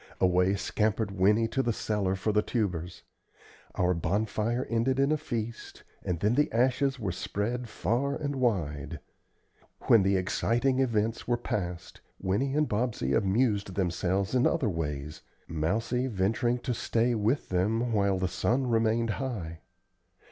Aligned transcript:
Away 0.19 0.55
scampered 0.55 1.11
Winnie 1.11 1.47
to 1.49 1.61
the 1.61 1.71
cellar 1.71 2.15
for 2.15 2.31
the 2.31 2.41
tubers. 2.41 3.03
Our 3.75 3.93
bonfire 3.93 4.65
ended 4.67 4.99
in 4.99 5.11
a 5.11 5.15
feast, 5.17 5.83
and 6.03 6.19
then 6.21 6.33
the 6.33 6.51
ashes 6.51 6.99
were 6.99 7.11
spread 7.11 7.69
far 7.69 8.15
and 8.15 8.37
wide. 8.37 8.99
When 9.81 10.01
the 10.01 10.15
exciting 10.17 10.79
events 10.79 11.27
were 11.27 11.37
past, 11.37 12.01
Winnie 12.19 12.55
and 12.55 12.67
Bobsey 12.67 13.13
amused 13.15 13.75
themselves 13.75 14.33
in 14.33 14.47
other 14.47 14.69
ways, 14.69 15.21
Mousie 15.47 16.07
venturing 16.07 16.57
to 16.61 16.73
stay 16.73 17.13
with 17.13 17.49
them 17.49 17.93
while 17.93 18.17
the 18.17 18.27
sun 18.27 18.65
remained 18.65 19.11
high. 19.21 19.61